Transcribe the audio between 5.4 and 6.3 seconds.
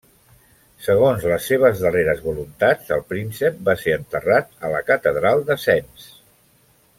de Sens.